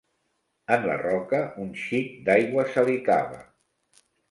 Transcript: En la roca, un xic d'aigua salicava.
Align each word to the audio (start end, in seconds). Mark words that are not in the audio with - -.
En 0.75 0.87
la 0.91 0.95
roca, 1.01 1.41
un 1.65 1.69
xic 1.83 2.09
d'aigua 2.31 2.67
salicava. 2.79 3.41